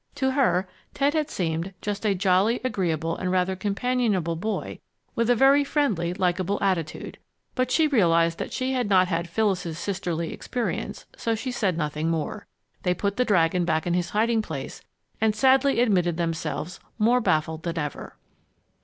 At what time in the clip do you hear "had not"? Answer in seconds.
8.73-9.09